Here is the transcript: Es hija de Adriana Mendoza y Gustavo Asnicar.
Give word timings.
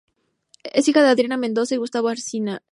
Es 0.63 0.87
hija 0.87 1.03
de 1.03 1.09
Adriana 1.09 1.37
Mendoza 1.37 1.75
y 1.75 1.77
Gustavo 1.77 2.07
Asnicar. 2.09 2.63